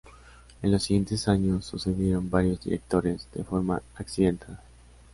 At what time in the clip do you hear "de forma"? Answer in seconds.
3.35-3.83